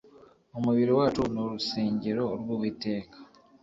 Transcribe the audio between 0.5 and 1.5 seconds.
Umubiri wacu ni